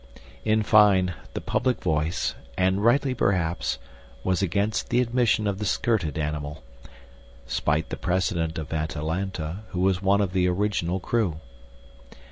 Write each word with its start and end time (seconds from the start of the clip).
In 0.43 0.63
fine, 0.63 1.13
the 1.35 1.41
public 1.41 1.79
voice 1.83 2.33
and 2.57 2.83
rightly, 2.83 3.13
perhaps 3.13 3.77
was 4.23 4.41
against 4.41 4.89
the 4.89 4.99
admission 4.99 5.45
of 5.45 5.59
the 5.59 5.65
skirted 5.65 6.17
animal: 6.17 6.63
spite 7.45 7.89
the 7.91 7.97
precedent 7.97 8.57
of 8.57 8.73
Atalanta, 8.73 9.59
who 9.67 9.81
was 9.81 10.01
one 10.01 10.19
of 10.21 10.33
the 10.33 10.47
original 10.47 10.99
crew. 10.99 11.39